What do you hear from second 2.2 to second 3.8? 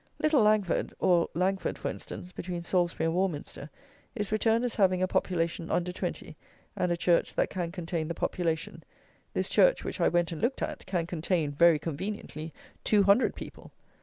between Salisbury and Warminster,